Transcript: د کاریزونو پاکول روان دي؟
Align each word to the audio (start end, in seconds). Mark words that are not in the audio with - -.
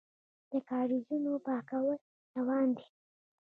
د 0.51 0.53
کاریزونو 0.69 1.31
پاکول 1.45 1.97
روان 2.35 2.67
دي؟ 2.77 2.87